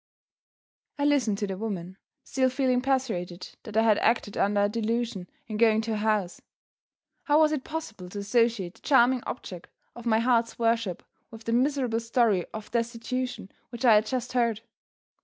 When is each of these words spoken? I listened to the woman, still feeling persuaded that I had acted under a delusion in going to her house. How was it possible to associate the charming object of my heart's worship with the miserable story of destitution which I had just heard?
I 0.97 1.05
listened 1.05 1.37
to 1.37 1.45
the 1.45 1.59
woman, 1.59 1.95
still 2.23 2.49
feeling 2.49 2.81
persuaded 2.81 3.49
that 3.61 3.77
I 3.77 3.83
had 3.83 3.99
acted 3.99 4.35
under 4.35 4.63
a 4.63 4.67
delusion 4.67 5.29
in 5.45 5.57
going 5.57 5.79
to 5.81 5.91
her 5.91 5.97
house. 5.97 6.41
How 7.25 7.37
was 7.39 7.51
it 7.51 7.63
possible 7.63 8.09
to 8.09 8.17
associate 8.17 8.73
the 8.73 8.81
charming 8.81 9.21
object 9.27 9.69
of 9.95 10.07
my 10.07 10.17
heart's 10.17 10.57
worship 10.57 11.03
with 11.29 11.43
the 11.43 11.53
miserable 11.53 11.99
story 11.99 12.47
of 12.51 12.71
destitution 12.71 13.51
which 13.69 13.85
I 13.85 13.93
had 13.93 14.07
just 14.07 14.33
heard? 14.33 14.61